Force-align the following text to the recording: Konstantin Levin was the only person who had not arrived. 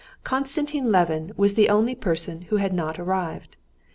Konstantin 0.23 0.91
Levin 0.91 1.31
was 1.37 1.53
the 1.53 1.69
only 1.69 1.93
person 1.93 2.41
who 2.49 2.55
had 2.55 2.73
not 2.73 2.97
arrived. 2.97 3.55